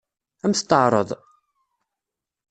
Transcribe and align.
Ad 0.45 0.49
m-t-teɛṛeḍ? 0.49 1.09